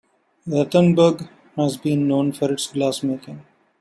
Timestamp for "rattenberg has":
0.49-1.77